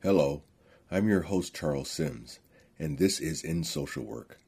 [0.00, 0.44] Hello,
[0.92, 2.38] I'm your host Charles Sims,
[2.78, 4.38] and this is In Social Work.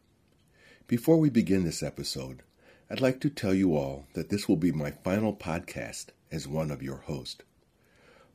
[0.87, 2.45] Before we begin this episode,
[2.89, 6.71] I'd like to tell you all that this will be my final podcast as one
[6.71, 7.43] of your hosts.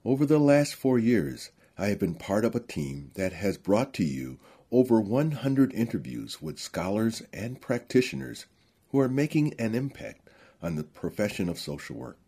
[0.04, 3.94] Over the last four years, I have been part of a team that has brought
[3.94, 4.38] to you
[4.70, 8.46] over 100 interviews with scholars and practitioners
[8.90, 10.30] who are making an impact
[10.62, 12.20] on the profession of social work.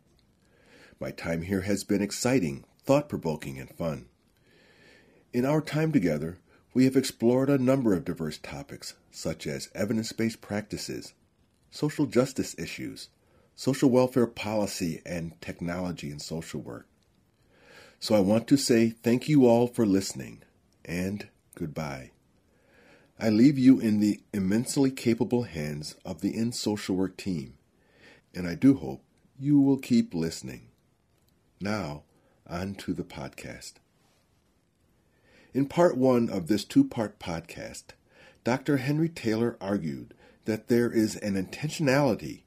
[0.98, 4.06] My time here has been exciting, thought provoking, and fun.
[5.38, 6.40] In our time together,
[6.74, 11.14] we have explored a number of diverse topics, such as evidence based practices,
[11.70, 13.10] social justice issues,
[13.56, 16.88] social welfare policy, and technology in social work.
[18.00, 20.42] So I want to say thank you all for listening,
[20.84, 22.10] and goodbye.
[23.20, 27.60] I leave you in the immensely capable hands of the In Social Work team,
[28.34, 29.04] and I do hope
[29.40, 30.70] you will keep listening.
[31.62, 32.06] Now,
[32.48, 33.74] on to the podcast.
[35.58, 37.86] In part one of this two part podcast,
[38.44, 38.78] Dr.
[38.78, 40.14] Henry Taylor argued
[40.46, 42.44] that there is an intentionality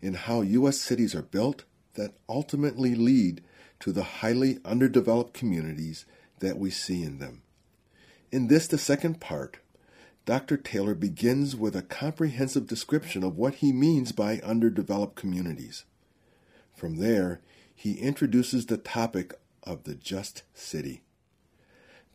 [0.00, 0.80] in how U.S.
[0.80, 3.44] cities are built that ultimately lead
[3.80, 6.06] to the highly underdeveloped communities
[6.38, 7.42] that we see in them.
[8.32, 9.58] In this, the second part,
[10.24, 10.56] Dr.
[10.56, 15.84] Taylor begins with a comprehensive description of what he means by underdeveloped communities.
[16.74, 17.42] From there,
[17.74, 19.34] he introduces the topic
[19.64, 21.03] of the just city.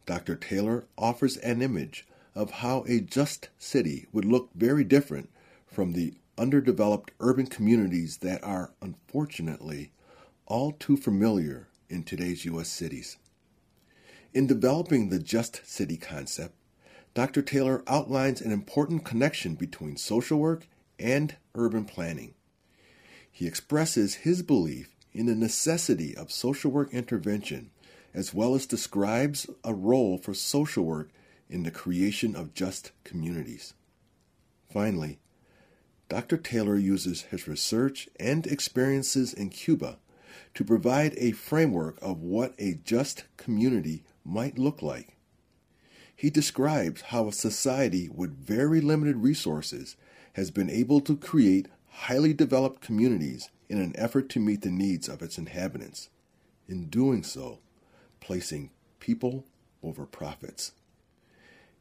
[0.09, 0.36] Dr.
[0.36, 5.30] Taylor offers an image of how a just city would look very different
[5.68, 9.92] from the underdeveloped urban communities that are, unfortunately,
[10.48, 12.69] all too familiar in today's U.S.
[12.69, 13.18] cities.
[14.34, 16.56] In developing the just city concept,
[17.14, 17.44] Dr.
[17.44, 20.66] Taylor outlines an important connection between social work
[20.98, 22.34] and urban planning.
[23.31, 27.69] He expresses his belief in the necessity of social work intervention
[28.14, 31.09] as well as describes a role for social work
[31.50, 33.74] in the creation of just communities.
[34.72, 35.20] Finally,
[36.09, 36.38] Dr.
[36.38, 40.00] Taylor uses his research and experiences in Cuba
[40.56, 45.16] to provide a framework of what a just community might look like.
[46.16, 49.96] He describes how a society with very limited resources
[50.34, 55.08] has been able to create highly developed communities in an effort to meet the needs
[55.08, 56.09] of its inhabitants.
[56.68, 57.59] In doing so,
[58.19, 59.46] placing people
[59.84, 60.74] over profits.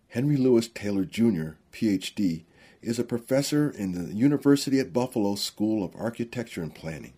[0.09, 2.44] Henry Louis Taylor Jr., PhD,
[2.81, 7.15] is a professor in the University at Buffalo School of Architecture and Planning.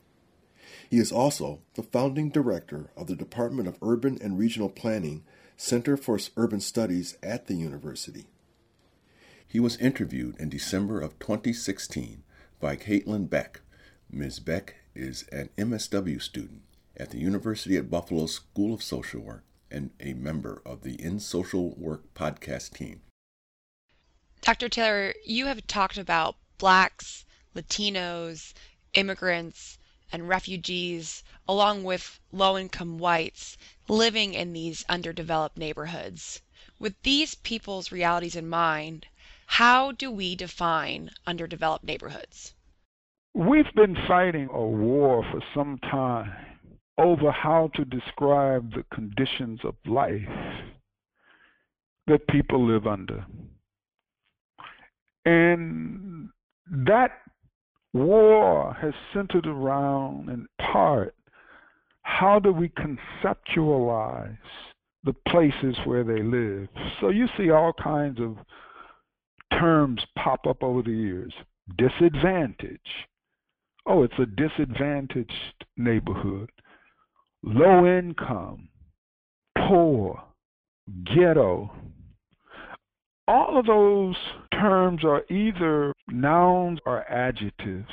[0.89, 5.23] He is also the founding director of the Department of Urban and Regional Planning
[5.57, 8.27] Center for Urban Studies at the university.
[9.47, 12.23] He was interviewed in December of 2016
[12.59, 13.61] by Caitlin Beck.
[14.11, 14.41] Ms.
[14.41, 16.63] Beck is an MSW student
[17.01, 21.19] at the University at Buffalo School of Social Work and a member of the In
[21.19, 23.01] Social Work podcast team.
[24.43, 24.69] Dr.
[24.69, 27.25] Taylor, you have talked about blacks,
[27.57, 28.53] Latinos,
[28.93, 29.79] immigrants,
[30.13, 33.57] and refugees, along with low income whites,
[33.89, 36.43] living in these underdeveloped neighborhoods.
[36.79, 39.07] With these people's realities in mind,
[39.47, 42.53] how do we define underdeveloped neighborhoods?
[43.33, 46.50] We've been fighting a war for some time
[47.01, 50.29] over how to describe the conditions of life
[52.07, 53.25] that people live under.
[55.25, 56.29] And
[56.71, 57.13] that
[57.95, 61.15] war has centered around, in part,
[62.03, 64.37] how do we conceptualize
[65.05, 66.69] the places where they live?
[67.01, 68.37] So you see all kinds of
[69.59, 71.33] terms pop up over the years
[71.79, 72.81] disadvantage.
[73.87, 76.51] Oh, it's a disadvantaged neighborhood
[77.43, 78.69] low income,
[79.57, 80.23] poor,
[81.05, 81.71] ghetto.
[83.29, 84.17] All of those
[84.53, 87.89] terms are either nouns or adjectives,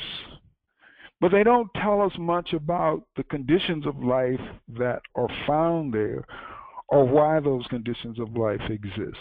[1.21, 4.39] but they don't tell us much about the conditions of life
[4.77, 6.25] that are found there
[6.89, 9.17] or why those conditions of life exist.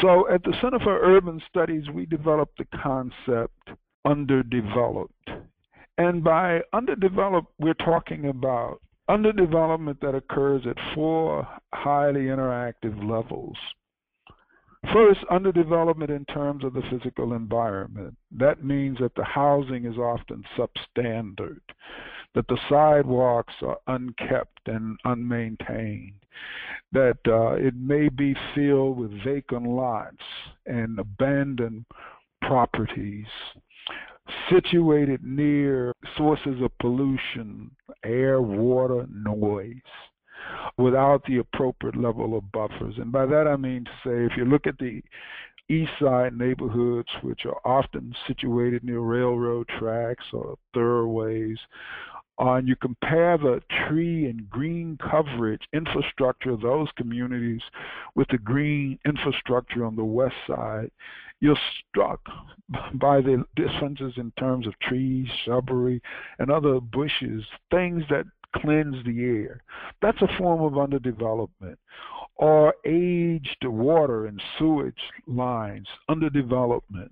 [0.00, 3.70] So at the Center for Urban Studies, we developed the concept
[4.04, 5.30] underdeveloped.
[5.98, 13.56] And by underdeveloped, we're talking about underdevelopment that occurs at four highly interactive levels.
[14.92, 18.16] First, underdevelopment in terms of the physical environment.
[18.30, 21.60] That means that the housing is often substandard,
[22.34, 26.14] that the sidewalks are unkept and unmaintained,
[26.92, 30.22] that uh, it may be filled with vacant lots
[30.66, 31.84] and abandoned
[32.42, 33.26] properties
[34.50, 37.70] situated near sources of pollution,
[38.04, 39.74] air, water, noise,
[40.76, 42.94] without the appropriate level of buffers.
[42.98, 45.02] And by that I mean to say, if you look at the
[45.68, 51.58] east side neighborhoods, which are often situated near railroad tracks or thoroughways,
[52.40, 57.62] uh, and you compare the tree and green coverage infrastructure of those communities
[58.14, 60.90] with the green infrastructure on the west side,
[61.40, 61.58] you're
[61.90, 62.20] struck
[62.94, 66.00] by the differences in terms of trees, shrubbery,
[66.38, 68.24] and other bushes, things that
[68.56, 69.62] cleanse the air.
[70.00, 71.76] That's a form of underdevelopment.
[72.38, 74.94] Or aged water and sewage
[75.26, 77.10] lines, underdevelopment.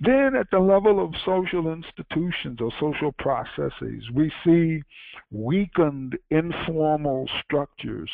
[0.00, 4.82] Then, at the level of social institutions or social processes, we see
[5.30, 8.10] weakened informal structures,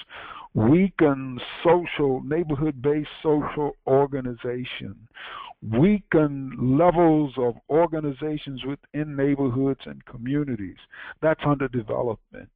[0.53, 4.97] weakened social, neighborhood based social organization,
[5.63, 10.77] weakened levels of organizations within neighborhoods and communities.
[11.23, 12.49] That's underdevelopment.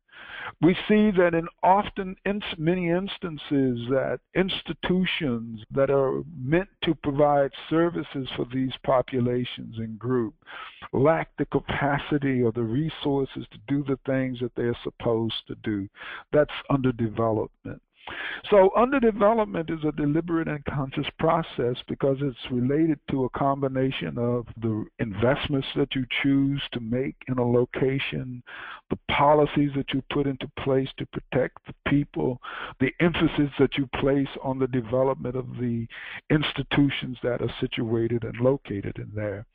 [0.61, 7.51] We see that in often in many instances that institutions that are meant to provide
[7.71, 10.39] services for these populations and groups
[10.93, 15.89] lack the capacity or the resources to do the things that they're supposed to do.
[16.33, 17.81] That's underdevelopment.
[18.51, 24.47] So, underdevelopment is a deliberate and conscious process because it's related to a combination of
[24.61, 28.43] the investments that you choose to make in a location,
[28.91, 32.41] the policies that you put into place to protect the people,
[32.81, 35.87] the emphasis that you place on the development of the
[36.31, 39.47] institutions that are situated and located in there.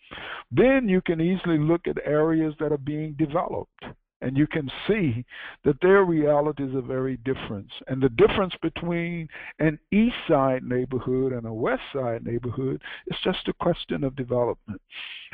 [0.51, 3.85] Then you can easily look at areas that are being developed
[4.23, 5.25] and you can see
[5.65, 7.67] that their realities are very different.
[7.87, 9.27] And the difference between
[9.59, 14.81] an east side neighborhood and a west side neighborhood is just a question of development.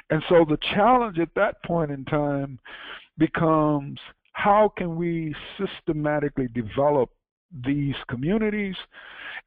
[0.09, 2.59] And so the challenge at that point in time
[3.17, 3.99] becomes
[4.33, 7.11] how can we systematically develop
[7.51, 8.75] these communities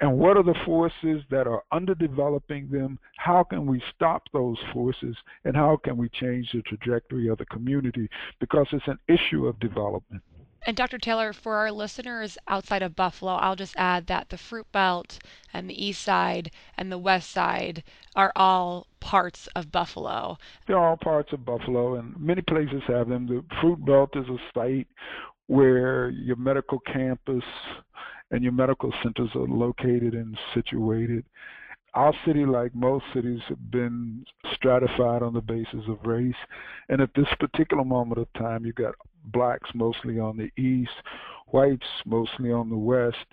[0.00, 2.98] and what are the forces that are underdeveloping them?
[3.18, 5.16] How can we stop those forces?
[5.44, 8.08] And how can we change the trajectory of the community?
[8.40, 10.22] Because it's an issue of development.
[10.64, 10.98] And Dr.
[10.98, 15.18] Taylor, for our listeners outside of Buffalo, I'll just add that the Fruit Belt
[15.52, 17.82] and the East Side and the West Side
[18.14, 20.38] are all parts of Buffalo.
[20.68, 23.26] They're all parts of Buffalo, and many places have them.
[23.26, 24.86] The Fruit Belt is a site
[25.46, 27.44] where your medical campus
[28.30, 31.24] and your medical centers are located and situated.
[31.94, 34.24] Our city, like most cities, have been
[34.54, 36.34] stratified on the basis of race.
[36.88, 38.94] And at this particular moment of time, you've got
[39.26, 40.90] blacks mostly on the east,
[41.48, 43.26] whites mostly on the west,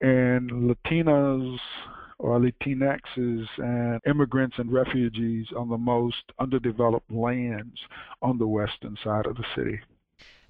[0.00, 1.58] and Latinos
[2.18, 7.78] or Latinxes and immigrants and refugees on the most underdeveloped lands
[8.22, 9.78] on the western side of the city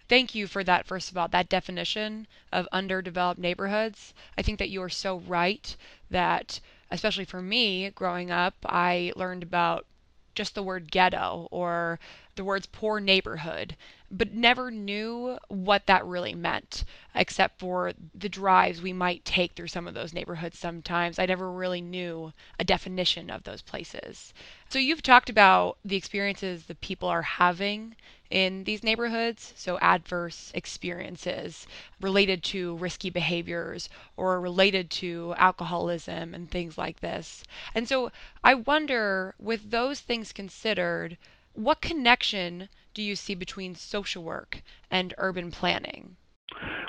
[0.09, 4.15] thank you for that, first of all, that definition of underdeveloped neighborhoods.
[4.37, 5.77] I think that you are so right
[6.11, 6.61] that,
[6.91, 9.87] especially for me growing up, I learned about
[10.35, 11.99] just the word ghetto or
[12.37, 13.77] the words poor neighborhood,
[14.09, 19.67] but never knew what that really meant, except for the drives we might take through
[19.67, 21.19] some of those neighborhoods sometimes.
[21.19, 24.33] I never really knew a definition of those places.
[24.69, 27.97] So you've talked about the experiences the people are having
[28.31, 31.67] in these neighborhoods, so adverse experiences
[32.01, 37.45] related to risky behaviors or related to alcoholism and things like this.
[37.75, 38.11] And so
[38.45, 41.17] I wonder, with those things considered,
[41.55, 46.17] what connection do you see between social work and urban planning?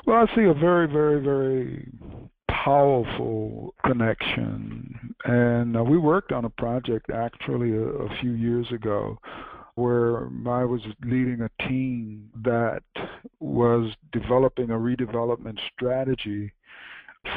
[0.05, 1.88] Well, I see a very, very, very
[2.63, 5.15] powerful connection.
[5.25, 9.17] And uh, we worked on a project actually a, a few years ago
[9.79, 12.83] where I was leading a team that
[13.39, 16.51] was developing a redevelopment strategy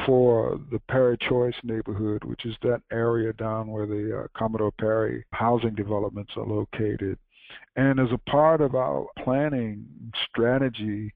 [0.06, 5.24] for the Perry Choice neighborhood, which is that area down where the uh, Commodore Perry
[5.32, 7.18] housing developments are located.
[7.76, 9.86] And as a part of our planning
[10.28, 11.12] strategy,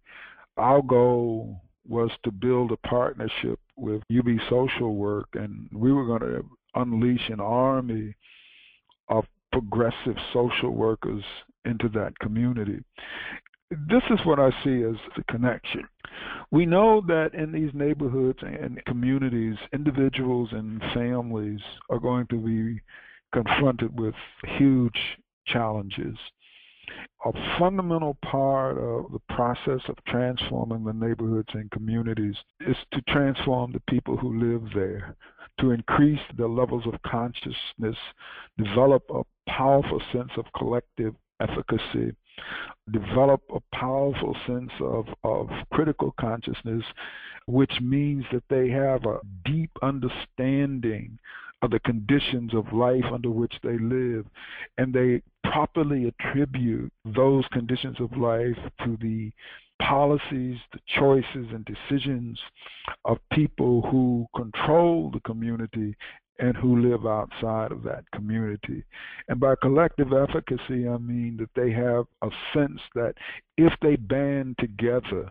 [0.57, 6.21] our goal was to build a partnership with UB Social Work, and we were going
[6.21, 8.15] to unleash an army
[9.09, 9.25] of
[9.61, 11.25] progressive social workers
[11.65, 12.83] into that community.
[13.89, 15.83] this is what I see as the connection.
[16.53, 21.61] We know that in these neighborhoods and communities, individuals and families
[21.91, 22.81] are going to be
[23.33, 24.15] confronted with
[24.59, 24.99] huge
[25.47, 26.17] challenges.
[27.25, 33.73] A fundamental part of the process of transforming the neighborhoods and communities is to transform
[33.73, 35.17] the people who live there,
[35.59, 37.97] to increase the levels of consciousness,
[38.57, 42.15] develop a powerful sense of collective efficacy,
[42.91, 46.85] develop a powerful sense of, of critical consciousness,
[47.47, 51.19] which means that they have a deep understanding
[51.63, 54.27] of the conditions of life under which they live,
[54.79, 59.33] and they properly attribute those conditions of life to the
[59.81, 62.39] policies, the choices, and decisions
[63.05, 65.97] of people who control the community
[66.39, 68.85] and who live outside of that community.
[69.29, 73.15] And by collective efficacy, I mean that they have a sense that
[73.57, 75.31] if they band together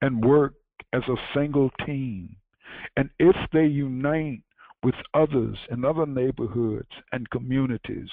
[0.00, 0.54] and work
[0.92, 2.36] as a single team,
[2.96, 4.42] and if they unite
[4.82, 8.08] with others in other neighborhoods and communities,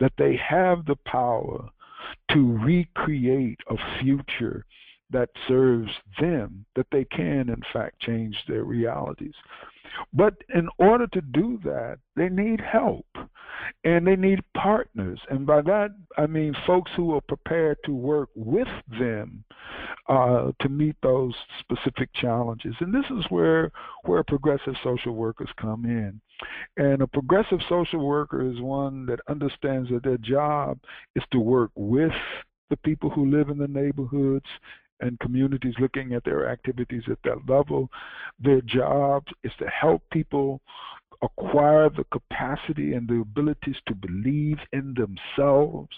[0.00, 1.68] that they have the power
[2.30, 4.64] to recreate a future
[5.10, 9.34] that serves them, that they can, in fact, change their realities.
[10.12, 13.06] But in order to do that, they need help
[13.84, 15.20] and they need partners.
[15.30, 18.68] And by that, I mean folks who are prepared to work with
[18.98, 19.44] them
[20.08, 22.74] uh, to meet those specific challenges.
[22.80, 23.70] And this is where,
[24.04, 26.20] where progressive social workers come in.
[26.76, 30.78] And a progressive social worker is one that understands that their job
[31.14, 32.12] is to work with
[32.70, 34.46] the people who live in the neighborhoods
[35.00, 37.90] and communities looking at their activities at that level.
[38.38, 40.60] Their job is to help people
[41.22, 45.94] acquire the capacity and the abilities to believe in themselves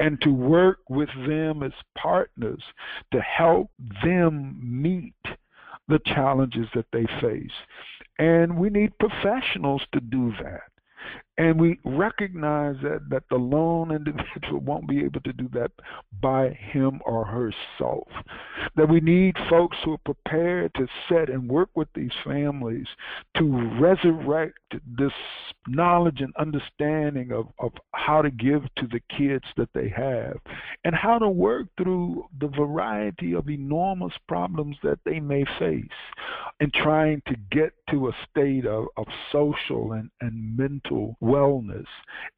[0.00, 2.62] and to work with them as partners
[3.12, 3.70] to help
[4.02, 5.14] them meet
[5.88, 7.52] the challenges that they face.
[8.18, 10.62] And we need professionals to do that.
[11.38, 15.70] And we recognize that, that the lone individual won't be able to do that
[16.20, 18.08] by him or herself.
[18.76, 22.86] That we need folks who are prepared to set and work with these families
[23.36, 24.58] to resurrect
[24.98, 25.12] this
[25.68, 30.38] knowledge and understanding of, of how to give to the kids that they have
[30.84, 35.84] and how to work through the variety of enormous problems that they may face
[36.60, 41.86] in trying to get to a state of, of social and, and mental wellness.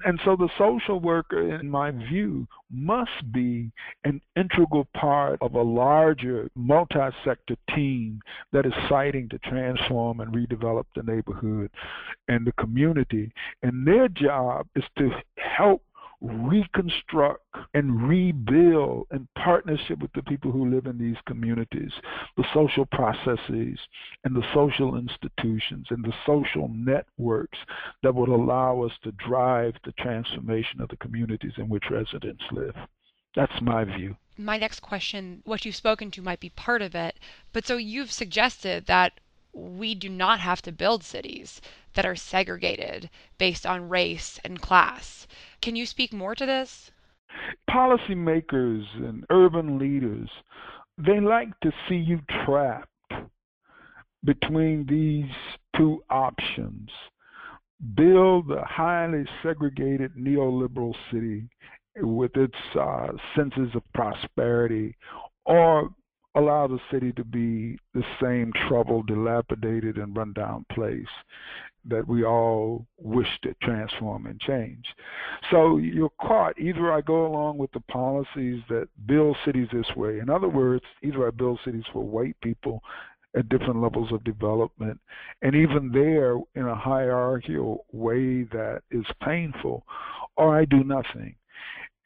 [0.04, 3.70] And so the social worker, in my view, must be
[4.04, 8.20] an integral part of a larger multi sector team
[8.52, 11.70] that is fighting to transform and redevelop the neighborhood
[12.28, 13.32] and the community.
[13.62, 15.82] And their job is to help
[16.20, 17.42] reconstruct
[17.74, 21.92] and rebuild in partnership with the people who live in these communities,
[22.36, 23.78] the social processes
[24.24, 27.58] and the social institutions and the social networks
[28.02, 32.74] that would allow us to drive the transformation of the communities in which residents live.
[33.34, 34.16] That's my view.
[34.36, 37.18] My next question, what you've spoken to might be part of it,
[37.52, 39.20] but so you've suggested that
[39.52, 41.60] we do not have to build cities
[41.94, 45.26] that are segregated based on race and class.
[45.60, 46.90] Can you speak more to this?
[47.68, 50.28] Policymakers and urban leaders,
[50.98, 52.88] they like to see you trapped
[54.24, 55.30] between these
[55.76, 56.90] two options.
[57.94, 61.48] Build a highly segregated neoliberal city
[61.96, 64.94] with its uh, senses of prosperity,
[65.46, 65.90] or
[66.40, 71.06] allow the city to be the same troubled, dilapidated, and rundown place
[71.88, 74.84] that we all wish to transform and change.
[75.50, 76.58] So you're caught.
[76.58, 80.18] Either I go along with the policies that build cities this way.
[80.18, 82.82] In other words, either I build cities for white people
[83.36, 85.00] at different levels of development,
[85.42, 89.84] and even there in a hierarchical way that is painful,
[90.36, 91.36] or I do nothing.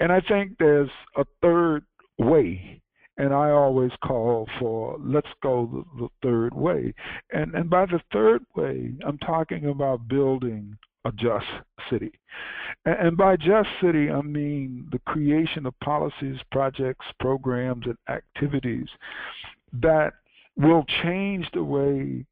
[0.00, 1.84] And I think there's a third
[2.18, 2.82] way
[3.16, 6.92] and I always call for let's go the, the, third way.
[7.32, 11.46] And and by the third way, I'm talking about building a just
[11.90, 12.12] city.
[12.84, 18.88] And, and by just city, I mean the creation of policies, projects, programs, and activities
[19.80, 20.14] that
[20.56, 22.24] will change the way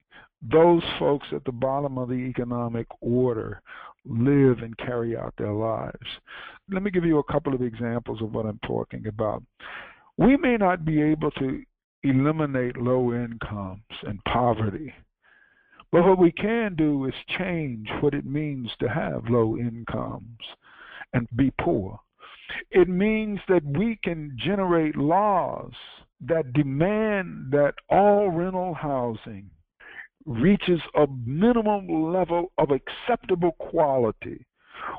[0.50, 3.62] those folks at the bottom of the economic order
[4.04, 5.94] live and carry out their lives.
[6.70, 9.42] Let me give you a couple of examples of what I'm talking about.
[10.18, 11.62] We may not be able to
[12.02, 14.92] eliminate low incomes and poverty,
[15.90, 20.40] but what we can do is change what it means to have low incomes
[21.12, 21.98] and be poor.
[22.70, 25.72] It means that we can generate laws
[26.20, 29.50] that demand that all rental housing
[30.24, 34.44] reaches a minimum level of acceptable quality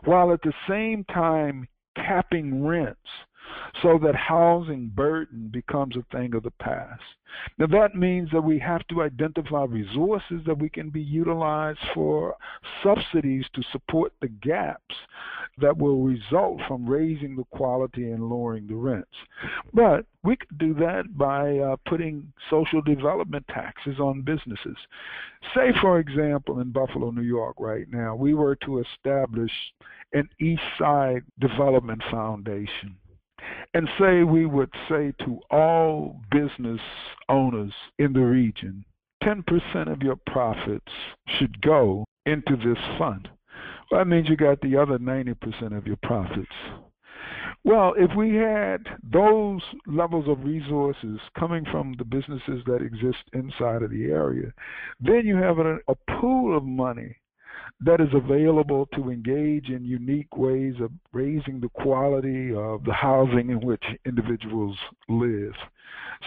[0.03, 3.00] while at the same time capping rents
[3.81, 7.01] so that housing burden becomes a thing of the past.
[7.57, 12.35] Now, that means that we have to identify resources that we can be utilized for
[12.83, 14.95] subsidies to support the gaps
[15.57, 19.09] that will result from raising the quality and lowering the rents.
[19.73, 24.77] But we could do that by uh, putting social development taxes on businesses.
[25.55, 29.51] Say, for example, in Buffalo, New York, right now, we were to establish
[30.13, 32.95] an East Side Development Foundation
[33.73, 36.81] and say we would say to all business
[37.29, 38.85] owners in the region
[39.23, 40.91] 10% of your profits
[41.38, 43.29] should go into this fund.
[43.89, 46.51] Well, that means you got the other 90% of your profits.
[47.63, 53.83] Well, if we had those levels of resources coming from the businesses that exist inside
[53.83, 54.51] of the area,
[55.00, 57.15] then you have a, a pool of money
[57.82, 63.50] that is available to engage in unique ways of raising the quality of the housing
[63.50, 64.77] in which individuals
[65.10, 65.53] live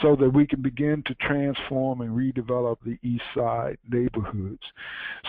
[0.02, 4.62] so that we can begin to transform and redevelop the east side neighborhoods.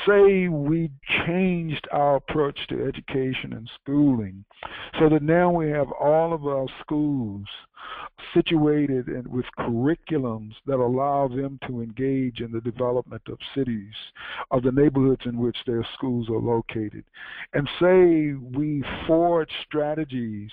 [0.06, 0.92] Say we
[1.26, 4.44] changed our approach to education and schooling
[5.00, 7.46] so that now we have all of our schools
[8.34, 13.94] situated in, with curriculums that allow them to engage in the development of cities,
[14.52, 17.04] of the neighborhoods in which their schools are located.
[17.54, 20.52] And say we forge strategies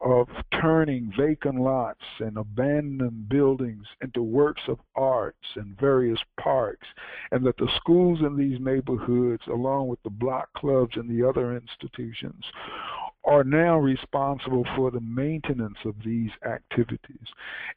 [0.00, 0.28] of
[0.60, 6.86] turning vacant lots and abandoned buildings into works of arts and various parks,
[7.32, 11.56] and that the schools in these neighborhoods, along with the block clubs and the other
[11.56, 12.44] institutions,
[13.24, 17.26] are now responsible for the maintenance of these activities.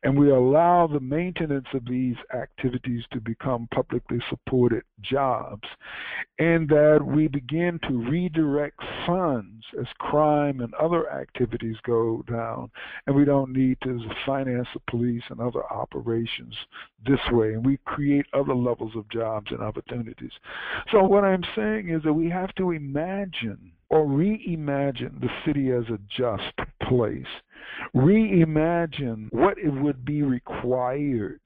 [0.03, 5.67] And we allow the maintenance of these activities to become publicly supported jobs.
[6.39, 12.71] And that we begin to redirect funds as crime and other activities go down.
[13.05, 16.55] And we don't need to finance the police and other operations
[17.05, 17.53] this way.
[17.53, 20.31] And we create other levels of jobs and opportunities.
[20.91, 25.83] So, what I'm saying is that we have to imagine or reimagine the city as
[25.89, 26.55] a just
[26.87, 27.25] place.
[27.95, 31.41] Reimagine what it would be required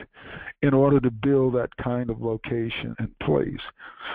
[0.62, 3.62] in order to build that kind of location and place.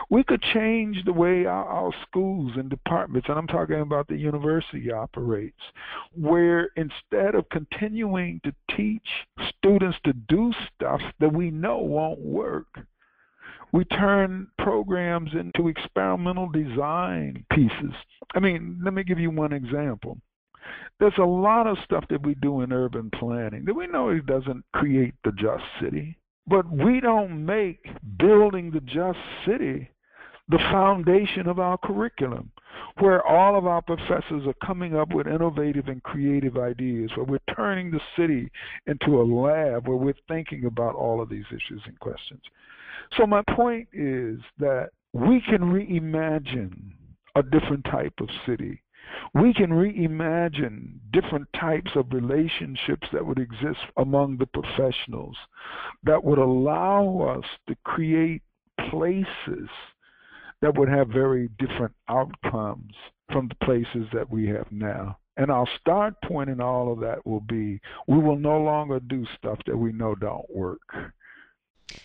[0.09, 4.17] We could change the way our, our schools and departments, and I'm talking about the
[4.17, 5.61] university operates,
[6.15, 9.07] where instead of continuing to teach
[9.59, 12.67] students to do stuff that we know won't work,
[13.73, 17.95] we turn programs into experimental design pieces.
[18.35, 20.19] I mean, let me give you one example.
[20.99, 24.27] There's a lot of stuff that we do in urban planning that we know it
[24.27, 27.87] doesn't create the just city, but we don't make
[28.19, 29.91] building the just city
[30.51, 32.51] the foundation of our curriculum,
[32.99, 37.55] where all of our professors are coming up with innovative and creative ideas, where we're
[37.55, 38.51] turning the city
[38.87, 42.43] into a lab where we're thinking about all of these issues and questions.
[43.17, 46.93] So my point is that we can reimagine
[47.37, 48.83] a different type of city.
[49.35, 55.37] We can reimagine different types of relationships that would exist among the professionals
[56.03, 58.43] that would allow us to create
[58.91, 59.69] places
[60.63, 62.95] that would have very different outcomes
[63.33, 65.19] from the places that we have now.
[65.37, 69.27] And our start point in all of that will be we will no longer do
[69.39, 70.81] stuff that we know don't work.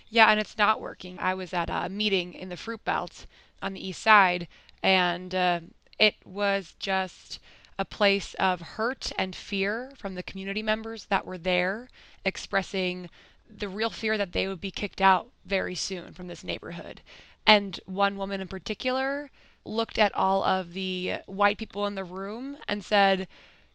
[0.07, 1.19] Yeah, and it's not working.
[1.19, 3.27] I was at a meeting in the Fruit Belt
[3.61, 4.47] on the east side,
[4.81, 5.59] and uh,
[5.99, 7.39] it was just
[7.77, 11.89] a place of hurt and fear from the community members that were there,
[12.23, 13.09] expressing
[13.49, 17.01] the real fear that they would be kicked out very soon from this neighborhood.
[17.45, 19.29] And one woman in particular
[19.65, 23.27] looked at all of the white people in the room and said,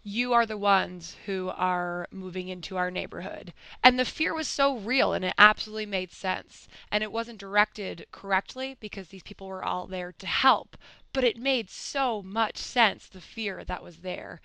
[0.02, 3.52] you are the ones who are moving into our neighborhood.
[3.85, 6.68] And the fear was so real and it absolutely made sense.
[6.90, 10.78] And it wasn't directed correctly because these people were all there to help.
[11.12, 14.40] But it made so much sense, the fear that was there.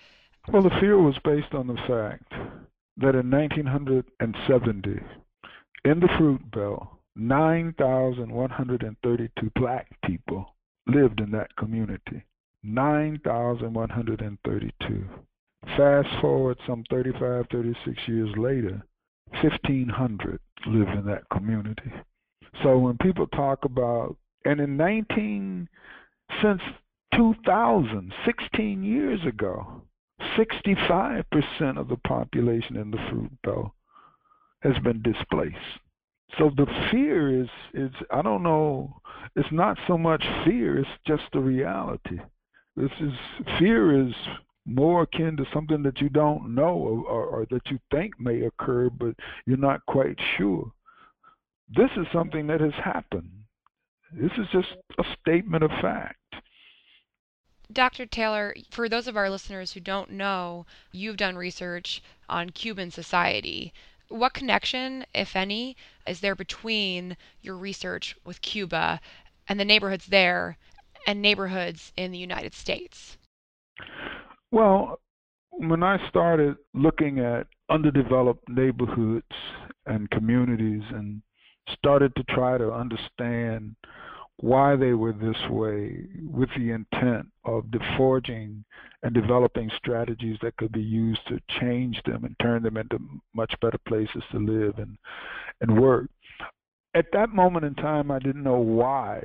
[0.52, 2.34] Well, the fear was based on the fact
[2.98, 5.00] that in 1970,
[5.84, 10.56] in the Fruit Belt, 9,132 black people
[10.88, 12.24] lived in that community.
[12.64, 15.06] 9,132.
[15.78, 18.84] Fast forward some 35, 36 years later,
[19.42, 21.92] 1,500 live in that community.
[22.64, 25.68] So when people talk about, and in 19,
[26.42, 26.62] since
[27.16, 29.82] 2000, 16 years ago,
[30.38, 33.72] 65% of the population in the fruit belt
[34.62, 35.80] has been displaced.
[36.38, 39.00] So the fear is is I don't know,
[39.36, 42.20] it's not so much fear, it's just the reality.
[42.76, 43.14] This is
[43.58, 44.14] fear is
[44.66, 46.74] more akin to something that you don't know
[47.08, 50.72] or, or, that you think may occur, but you're not quite sure.
[51.70, 53.30] This is something that has happened.
[54.18, 56.18] This is just a statement of fact.
[57.72, 58.06] Dr.
[58.06, 63.74] Taylor, for those of our listeners who don't know, you've done research on Cuban society.
[64.08, 65.76] What connection, if any,
[66.08, 69.02] is there between your research with Cuba
[69.50, 70.58] and the neighborhoods there
[71.06, 73.18] and neighborhoods in the United States?
[74.50, 75.02] Well,
[75.50, 79.26] when I started looking at underdeveloped neighborhoods
[79.86, 81.22] and communities and
[81.68, 83.76] started to try to understand
[84.38, 87.66] why they were this way with the intent of
[87.98, 88.64] forging
[89.04, 92.98] and developing strategies that could be used to change them and turn them into
[93.34, 94.98] much better places to live and,
[95.62, 96.10] and work.
[96.96, 99.22] At that moment in time, I didn't know why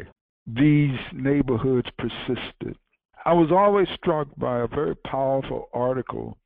[0.47, 2.77] these neighborhoods persisted.
[3.25, 6.39] I was always struck by a very powerful article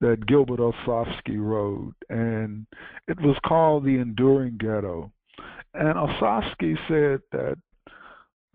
[0.00, 2.66] that Gilbert Osofsky wrote, and
[3.08, 5.12] it was called The Enduring Ghetto.
[5.74, 7.58] And Osofsky said that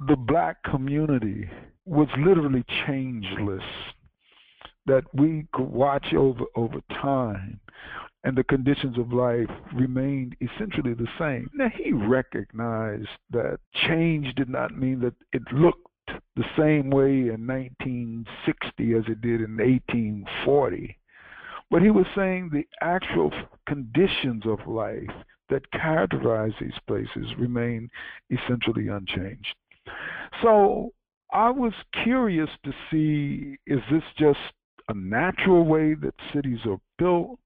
[0.08, 1.50] the black community
[1.86, 3.63] was literally changeless,
[4.86, 7.60] that we could watch over over time
[8.24, 11.50] and the conditions of life remained essentially the same.
[11.54, 15.88] Now, he recognized that change did not mean that it looked
[16.36, 20.98] the same way in 1960 as it did in 1840.
[21.70, 23.32] But he was saying the actual
[23.68, 25.10] conditions of life
[25.50, 27.89] that characterize these places remain
[28.30, 29.56] essentially unchanged.
[30.43, 30.91] So
[31.32, 34.39] I was curious to see is this just
[34.89, 37.39] a natural way that cities are built?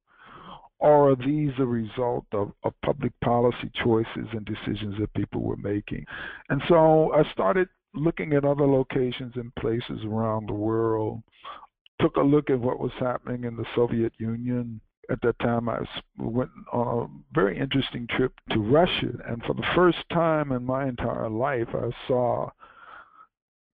[0.79, 5.57] Or are these a result of, of public policy choices and decisions that people were
[5.57, 6.05] making?
[6.49, 11.23] And so I started looking at other locations and places around the world,
[11.99, 14.79] took a look at what was happening in the Soviet Union.
[15.10, 15.79] At that time, I
[16.19, 20.88] went on a very interesting trip to Russia, and for the first time in my
[20.88, 22.49] entire life, I saw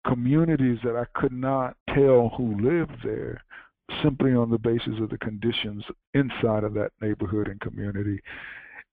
[0.07, 3.43] communities that I could not tell who lived there
[4.03, 5.83] simply on the basis of the conditions
[6.13, 8.21] inside of that neighborhood and community.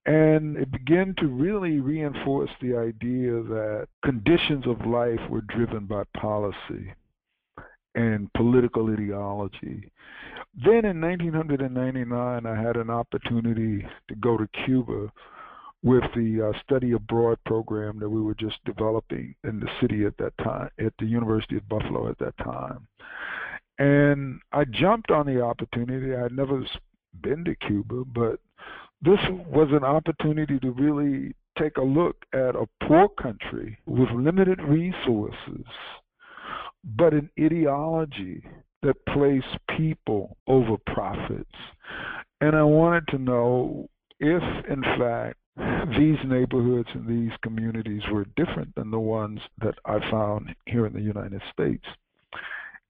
[0.07, 6.05] And it began to really reinforce the idea that conditions of life were driven by
[6.17, 6.95] policy
[7.95, 9.91] and political ideology.
[10.55, 15.13] Then in 1999, I had an opportunity to go to Cuba
[15.83, 20.17] with the uh, study abroad program that we were just developing in the city at
[20.19, 22.87] that time, at the University of Buffalo at that time.
[23.79, 26.15] And I jumped on the opportunity.
[26.15, 26.67] I had never
[27.23, 28.41] been to Cuba, but
[29.03, 34.61] this was an opportunity to really take a look at a poor country with limited
[34.63, 35.65] resources,
[36.97, 38.43] but an ideology
[38.83, 41.51] that placed people over profits.
[42.41, 43.89] And I wanted to know
[44.21, 45.37] if, in fact,
[45.97, 50.93] these neighborhoods and these communities were different than the ones that I found here in
[50.93, 51.85] the United States.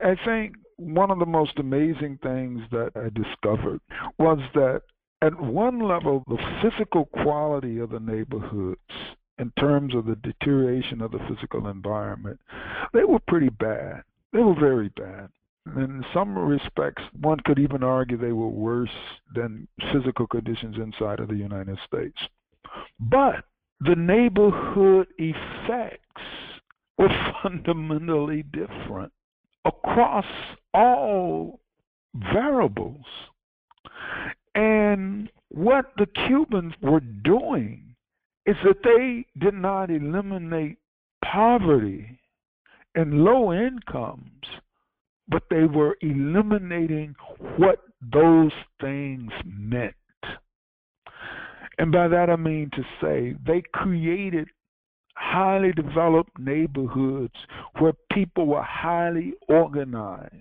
[0.01, 3.81] I think one of the most amazing things that I discovered
[4.19, 4.83] was that
[5.23, 8.79] at one level, the physical quality of the neighborhoods,
[9.39, 12.39] in terms of the deterioration of the physical environment,
[12.93, 14.03] they were pretty bad.
[14.33, 15.31] They were very bad.
[15.77, 18.89] In some respects, one could even argue they were worse
[19.35, 22.17] than physical conditions inside of the United States.
[23.01, 23.45] But
[23.81, 26.23] the neighborhood effects
[26.97, 29.12] were fundamentally different
[29.64, 30.27] across
[30.75, 31.61] all
[32.14, 33.05] variables.
[34.55, 37.95] And what the Cubans were doing
[38.47, 40.79] is that they did not eliminate
[41.25, 42.19] poverty
[42.95, 44.45] and low incomes,
[45.29, 47.14] but they were eliminating
[47.57, 49.95] what those things meant.
[51.79, 54.49] And by that I mean to say they created
[55.14, 57.35] highly developed neighborhoods
[57.79, 60.33] where people were highly organized.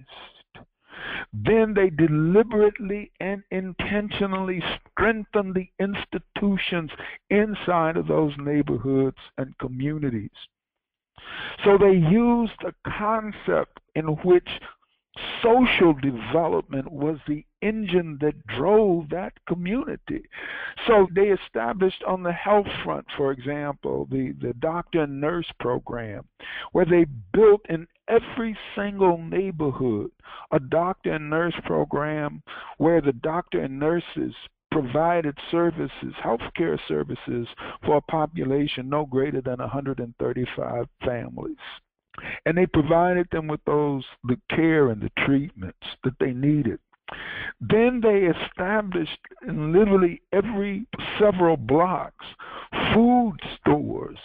[1.34, 6.92] Then they deliberately and intentionally strengthened the institutions
[7.30, 10.32] inside of those neighborhoods and communities.
[11.64, 14.48] So they used a concept in which
[15.42, 20.24] social development was the engine that drove that community.
[20.86, 26.26] So they established on the health front, for example, the, the doctor and nurse program,
[26.72, 30.12] where they built in every single neighborhood
[30.52, 32.42] a doctor and nurse program
[32.78, 34.34] where the doctor and nurses
[34.72, 37.48] provided services, healthcare services
[37.86, 41.56] for a population no greater than 135 families.
[42.46, 46.80] And they provided them with those the care and the treatments that they needed.
[47.60, 50.86] Then they established in literally every
[51.20, 52.26] several blocks
[52.94, 54.20] food stores,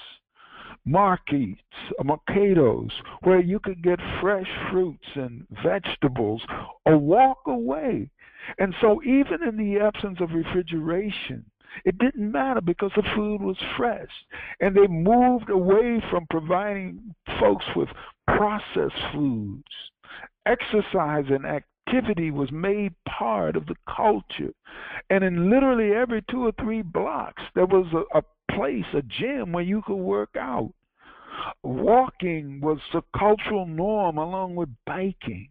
[0.84, 1.62] markets,
[2.00, 2.90] mercados,
[3.22, 6.42] where you could get fresh fruits and vegetables
[6.86, 8.10] a walk away.
[8.58, 11.44] And so, even in the absence of refrigeration,
[11.84, 14.10] it didn't matter because the food was fresh.
[14.60, 17.88] And they moved away from providing folks with
[18.26, 19.62] processed foods.
[20.44, 24.52] Exercise and activity was made part of the culture.
[25.10, 28.22] And in literally every two or three blocks, there was a, a
[28.54, 30.72] place, a gym where you could work out.
[31.62, 35.48] Walking was the cultural norm along with biking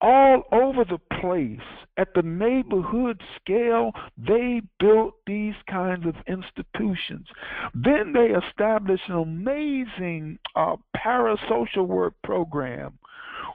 [0.00, 1.66] all over the place
[1.96, 7.26] at the neighborhood scale they built these kinds of institutions
[7.74, 12.98] then they established an amazing uh, parasocial work program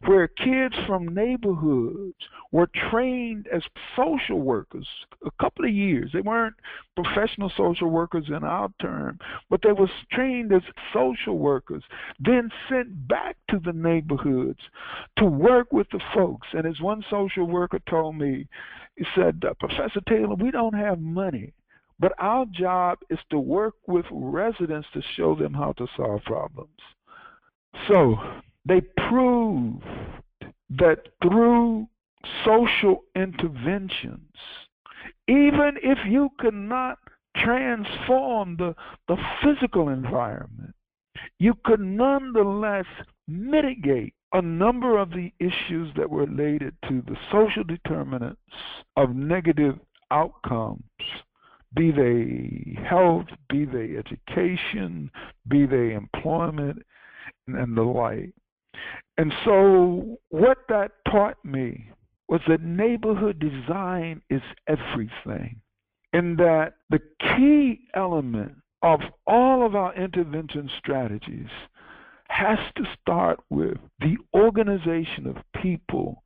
[0.06, 2.16] where kids from neighborhoods
[2.52, 3.62] were trained as
[3.96, 4.88] social workers
[5.26, 6.10] a couple of years.
[6.14, 6.56] They weren't
[6.96, 10.62] professional social workers in our term, but they were trained as
[10.94, 11.84] social workers,
[12.20, 14.60] then sent back to the neighborhoods
[15.18, 16.48] to work with the folks.
[16.54, 18.48] And as one social worker told me,
[18.96, 21.54] he said, uh, Professor Taylor, we don't have money.
[22.00, 26.70] But our job is to work with residents to show them how to solve problems.
[27.88, 28.16] So
[28.66, 29.84] they proved
[30.70, 31.88] that through
[32.46, 34.32] social interventions,
[35.28, 36.98] even if you could not
[37.38, 38.76] transform the,
[39.08, 40.74] the physical environment,
[41.40, 42.86] you could nonetheless
[43.28, 48.40] mitigate a number of the issues that were related to the social determinants
[48.96, 49.76] of negative
[50.10, 50.84] outcomes,
[51.76, 55.10] be they health, be they education,
[55.48, 56.82] be they employment,
[57.48, 58.34] and the like.
[59.18, 61.92] And so, what that taught me
[62.28, 65.62] was that neighborhood design is everything,
[66.14, 71.50] and that the key element of all of our intervention strategies
[72.30, 76.24] has to start with the organization of people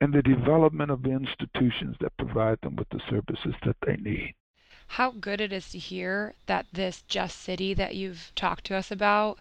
[0.00, 4.34] and the development of the institutions that provide them with the services that they need.
[4.86, 8.90] How good it is to hear that this just city that you've talked to us
[8.90, 9.38] about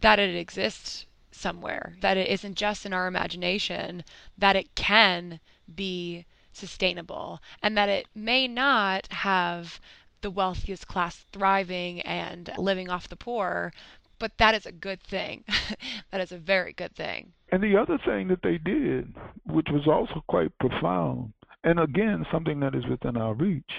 [0.00, 1.06] that it exists
[1.40, 4.04] somewhere, that it isn't just in our imagination,
[4.38, 5.40] that it can
[5.74, 9.80] be sustainable, and that it may not have
[10.20, 13.72] the wealthiest class thriving and living off the poor,
[14.18, 15.44] but that is a good thing.
[16.10, 17.32] that is a very good thing.
[17.50, 19.14] And the other thing that they did,
[19.46, 21.32] which was also quite profound,
[21.64, 23.72] and again, something that is within our reach,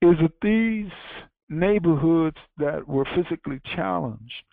[0.00, 0.90] is that these
[1.48, 4.44] neighborhoods that were physically challenged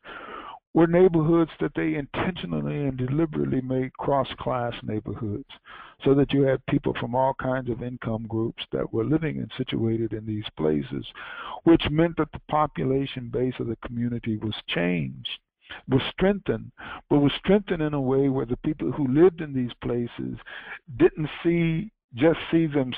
[0.73, 5.49] were neighborhoods that they intentionally and deliberately made cross class neighborhoods
[6.03, 9.51] so that you had people from all kinds of income groups that were living and
[9.57, 11.05] situated in these places,
[11.63, 15.39] which meant that the population base of the community was changed,
[15.87, 16.71] was strengthened,
[17.09, 20.37] but was strengthened in a way where the people who lived in these places
[20.97, 22.91] didn't see just see them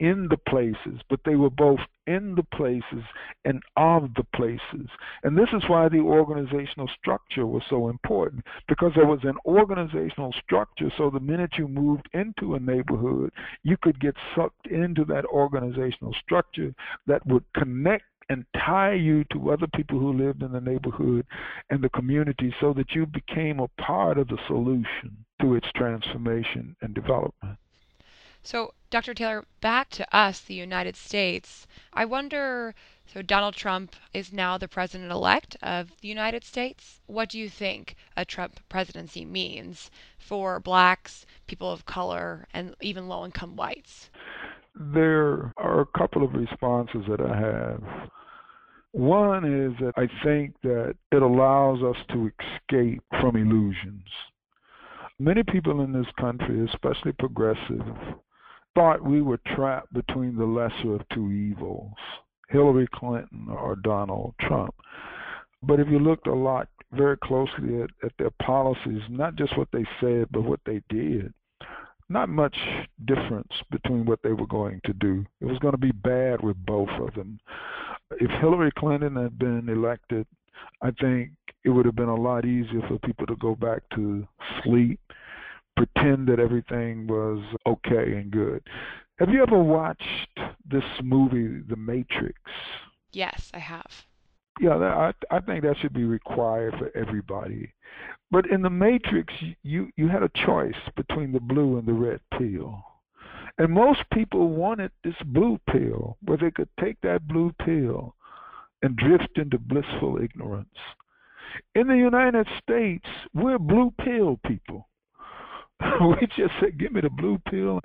[0.00, 3.04] in the places, but they were both in the places
[3.44, 4.88] and of the places.
[5.22, 10.34] And this is why the organizational structure was so important, because there was an organizational
[10.44, 10.90] structure.
[10.98, 16.14] So the minute you moved into a neighborhood, you could get sucked into that organizational
[16.22, 16.74] structure
[17.06, 21.26] that would connect and tie you to other people who lived in the neighborhood
[21.70, 26.74] and the community so that you became a part of the solution to its transformation
[26.80, 27.58] and development.
[28.46, 29.14] So, Dr.
[29.14, 31.66] Taylor, back to us, the United States.
[31.94, 32.74] I wonder
[33.06, 37.00] so, Donald Trump is now the president elect of the United States.
[37.06, 43.08] What do you think a Trump presidency means for blacks, people of color, and even
[43.08, 44.10] low income whites?
[44.74, 48.10] There are a couple of responses that I have.
[48.92, 54.08] One is that I think that it allows us to escape from illusions.
[55.18, 57.86] Many people in this country, especially progressive,
[58.74, 61.92] thought we were trapped between the lesser of two evils,
[62.48, 64.74] Hillary Clinton or Donald Trump.
[65.62, 69.68] But if you looked a lot very closely at, at their policies, not just what
[69.72, 71.32] they said, but what they did,
[72.08, 72.56] not much
[73.06, 75.24] difference between what they were going to do.
[75.40, 77.40] It was going to be bad with both of them.
[78.20, 80.26] If Hillary Clinton had been elected
[80.82, 81.30] I think
[81.64, 84.26] it would have been a lot easier for people to go back to
[84.62, 85.00] sleep,
[85.76, 88.62] pretend that everything was okay and good.
[89.18, 92.40] Have you ever watched this movie, The Matrix?
[93.12, 94.06] Yes, I have.
[94.60, 97.72] Yeah, I I think that should be required for everybody.
[98.30, 99.32] But in the Matrix,
[99.62, 102.84] you you had a choice between the blue and the red pill.
[103.58, 108.16] And most people wanted this blue pill where they could take that blue pill
[108.82, 110.78] and drift into blissful ignorance.
[111.74, 114.88] In the United States, we're blue pill people.
[116.00, 117.80] we just say, give me the blue pill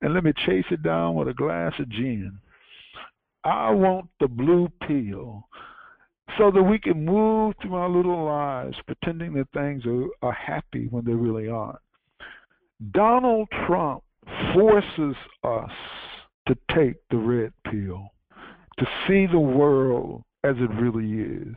[0.00, 2.38] and let me chase it down with a glass of gin.
[3.44, 5.48] I want the blue pill
[6.38, 10.86] so that we can move through our little lives pretending that things are, are happy
[10.90, 11.78] when they really aren't.
[12.92, 14.02] Donald Trump
[14.54, 15.70] forces us
[16.48, 18.08] to take the red pill,
[18.78, 21.56] to see the world as it really is.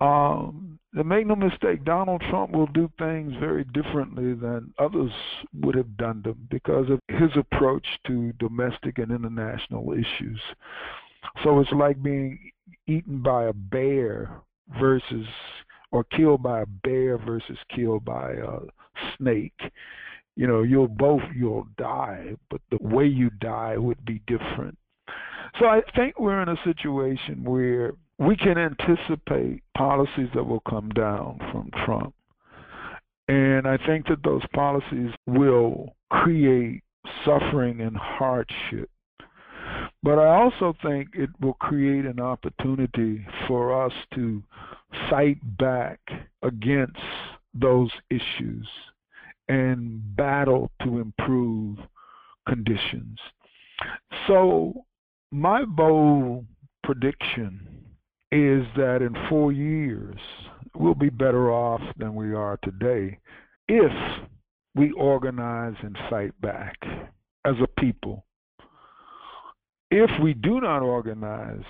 [0.00, 5.12] Um, and make no mistake, Donald Trump will do things very differently than others
[5.60, 10.40] would have done them because of his approach to domestic and international issues.
[11.44, 12.38] So it's like being
[12.86, 14.40] eaten by a bear
[14.80, 15.26] versus,
[15.92, 18.58] or killed by a bear versus killed by a
[19.16, 19.60] snake.
[20.36, 24.76] You know, you'll both you'll die, but the way you die would be different.
[25.58, 30.90] So I think we're in a situation where we can anticipate policies that will come
[30.90, 32.14] down from Trump.
[33.28, 36.82] And I think that those policies will create
[37.24, 38.90] suffering and hardship.
[40.02, 44.42] But I also think it will create an opportunity for us to
[45.08, 46.00] fight back
[46.42, 46.98] against
[47.54, 48.68] those issues
[49.48, 51.78] and battle to improve
[52.46, 53.18] conditions.
[54.26, 54.84] So,
[55.30, 56.46] my bold
[56.82, 57.79] prediction
[58.32, 60.18] is that in four years,
[60.74, 63.18] we'll be better off than we are today
[63.68, 63.92] if
[64.74, 66.76] we organize and fight back
[67.44, 68.24] as a people.
[69.90, 71.64] If we do not organize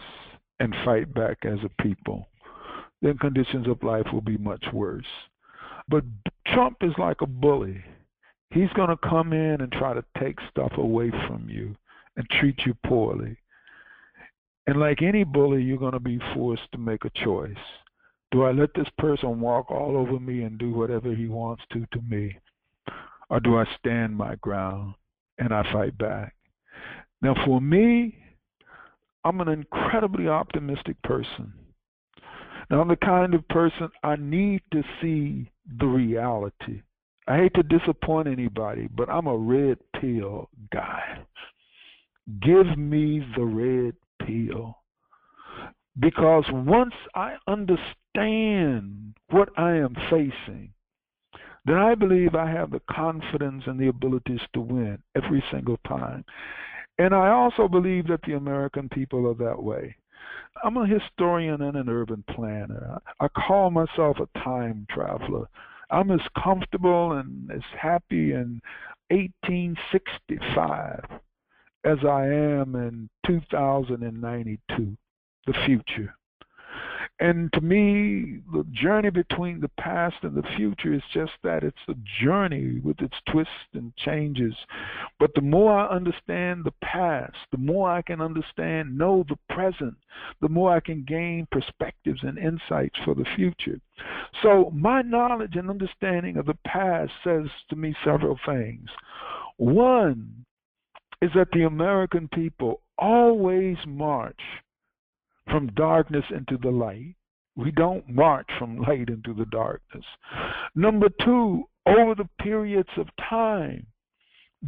[0.58, 2.28] and fight back as a people,
[3.00, 5.06] then conditions of life will be much worse.
[5.88, 6.04] But
[6.48, 7.82] Trump is like a bully.
[8.50, 11.74] He's going to come in and try to take stuff away from you
[12.16, 13.36] and treat you poorly.
[14.70, 17.50] And like any bully, you're going to be forced to make a choice.
[18.30, 21.84] Do I let this person walk all over me and do whatever he wants to
[21.90, 22.38] to me?
[23.30, 24.94] Or do I stand my ground
[25.38, 26.36] and I fight back?
[27.20, 28.16] Now, for me,
[29.24, 31.52] I'm an incredibly optimistic person.
[32.70, 36.82] Now, I'm the kind of person I need to see the reality.
[37.26, 41.18] I hate to disappoint anybody, but I'm a red pill guy.
[42.40, 44.76] Give me the red appeal.
[45.98, 50.72] Because once I understand what I am facing,
[51.64, 56.24] then I believe I have the confidence and the abilities to win every single time.
[56.98, 59.96] And I also believe that the American people are that way.
[60.64, 63.00] I'm a historian and an urban planner.
[63.20, 65.46] I call myself a time traveler.
[65.90, 68.60] I'm as comfortable and as happy in
[69.10, 71.20] 1865
[71.84, 74.96] as I am in 2092,
[75.46, 76.14] the future.
[77.18, 81.76] And to me, the journey between the past and the future is just that it's
[81.86, 84.54] a journey with its twists and changes.
[85.18, 89.96] But the more I understand the past, the more I can understand, know the present,
[90.40, 93.80] the more I can gain perspectives and insights for the future.
[94.42, 98.88] So, my knowledge and understanding of the past says to me several things.
[99.58, 100.46] One,
[101.22, 104.40] is that the American people always march
[105.50, 107.14] from darkness into the light.
[107.56, 110.04] We don't march from light into the darkness.
[110.74, 113.86] Number two, over the periods of time,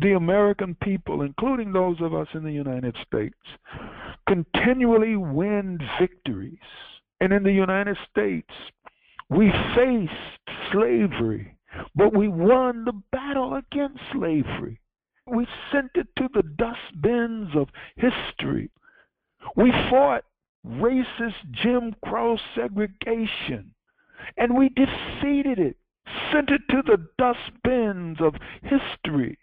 [0.00, 3.36] the American people, including those of us in the United States,
[4.26, 6.58] continually win victories.
[7.20, 8.48] And in the United States,
[9.28, 10.12] we faced
[10.72, 11.56] slavery,
[11.94, 14.80] but we won the battle against slavery.
[15.26, 18.70] We sent it to the dustbins of history.
[19.54, 20.24] We fought
[20.66, 23.72] racist Jim Crow segregation,
[24.36, 25.76] and we defeated it,
[26.32, 29.38] sent it to the dustbins of history.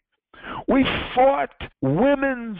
[0.67, 0.83] We
[1.15, 2.59] fought women's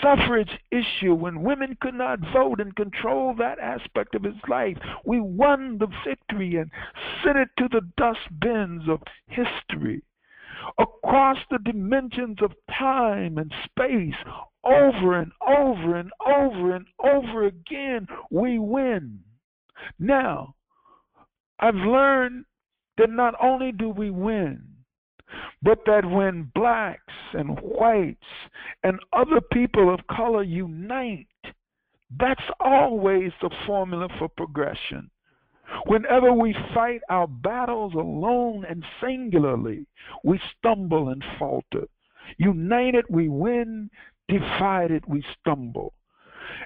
[0.00, 4.78] suffrage issue when women could not vote and control that aspect of his life.
[5.04, 6.70] We won the victory and
[7.24, 10.02] sent it to the dustbins of history
[10.78, 14.14] across the dimensions of time and space
[14.64, 19.20] over and over and over and over again, we win.
[19.98, 20.54] Now,
[21.60, 22.44] I've learned
[22.98, 24.62] that not only do we win,
[25.62, 28.20] but that when blacks and whites
[28.82, 31.26] and other people of color unite,
[32.18, 35.10] that's always the formula for progression.
[35.86, 39.86] Whenever we fight our battles alone and singularly,
[40.24, 41.86] we stumble and falter.
[42.38, 43.90] United, we win.
[44.28, 45.92] Divided, we stumble.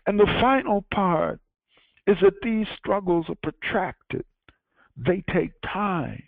[0.06, 1.40] And the final part
[2.06, 4.24] is that these struggles are protracted.
[4.96, 6.22] They take time.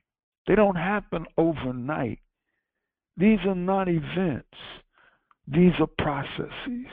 [0.47, 2.21] They don't happen overnight.
[3.17, 4.57] These are not events.
[5.47, 6.87] These are processes.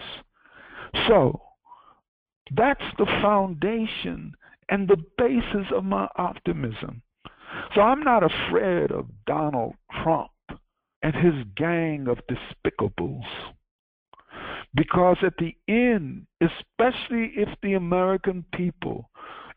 [1.08, 1.42] So,
[2.56, 4.34] that's the foundation
[4.70, 7.02] and the basis of my optimism.
[7.74, 10.32] So I'm not afraid of Donald Trump
[11.02, 13.26] and his gang of despicables.
[14.76, 19.10] Because at the end, especially if the American people,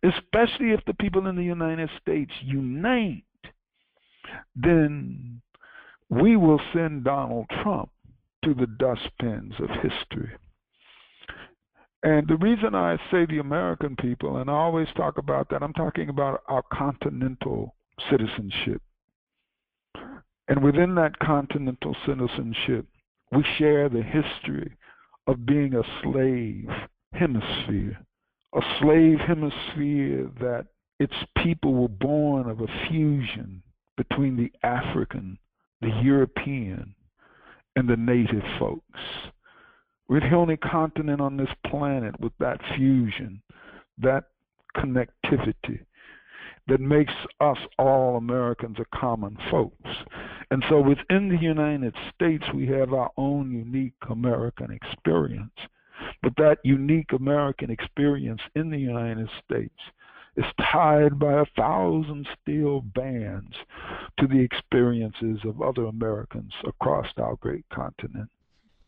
[0.02, 3.24] especially if the people in the United States unite,
[4.56, 5.42] then
[6.08, 7.90] we will send Donald Trump
[8.44, 10.30] to the dustbins of history.
[12.04, 15.72] And the reason I say the American people, and I always talk about that, I'm
[15.72, 17.76] talking about our continental
[18.10, 18.82] citizenship.
[20.48, 22.86] And within that continental citizenship,
[23.30, 24.76] we share the history
[25.28, 26.68] of being a slave
[27.12, 27.98] hemisphere,
[28.54, 30.66] a slave hemisphere that
[30.98, 33.62] its people were born of a fusion
[33.96, 35.38] between the African,
[35.80, 36.94] the European,
[37.76, 39.00] and the native folks.
[40.08, 43.42] We're the only continent on this planet with that fusion,
[43.98, 44.24] that
[44.76, 45.84] connectivity
[46.68, 49.90] that makes us all Americans a common folks.
[50.50, 55.50] And so within the United States, we have our own unique American experience.
[56.22, 59.78] But that unique American experience in the United States
[60.36, 63.54] is tied by a thousand steel bands
[64.18, 68.28] to the experiences of other Americans across our great continent.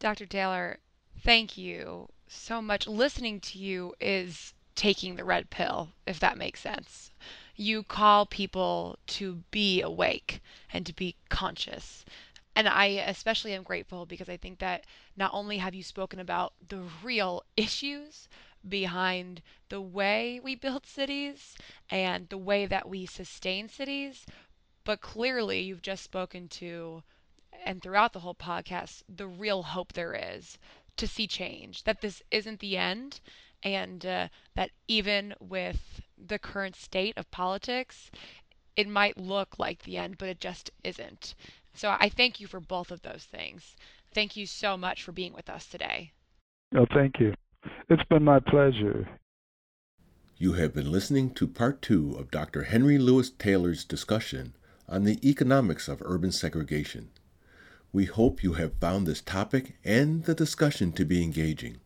[0.00, 0.26] Dr.
[0.26, 0.78] Taylor,
[1.24, 2.86] thank you so much.
[2.86, 7.10] Listening to you is taking the red pill, if that makes sense.
[7.56, 10.40] You call people to be awake
[10.72, 12.04] and to be conscious.
[12.54, 14.84] And I especially am grateful because I think that
[15.16, 18.28] not only have you spoken about the real issues
[18.68, 21.56] behind the way we build cities
[21.90, 24.26] and the way that we sustain cities,
[24.84, 27.02] but clearly you've just spoken to,
[27.64, 30.58] and throughout the whole podcast, the real hope there is
[30.96, 33.20] to see change, that this isn't the end,
[33.62, 38.10] and uh, that even with the current state of politics,
[38.76, 41.34] it might look like the end, but it just isn't.
[41.74, 43.76] So I thank you for both of those things.
[44.12, 46.12] Thank you so much for being with us today.
[46.70, 47.34] No, thank you.
[47.88, 49.08] It's been my pleasure.
[50.36, 52.64] You have been listening to part two of Dr.
[52.64, 54.54] Henry Louis Taylor's discussion
[54.88, 57.10] on the economics of urban segregation.
[57.94, 61.76] We hope you have found this topic and the discussion to be engaging.